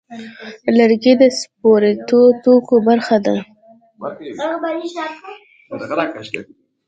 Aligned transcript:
لرګی 0.77 1.13
د 1.21 1.23
سپورتي 1.39 2.25
توکو 2.43 2.75
برخه 2.87 3.17
ده. 3.25 3.35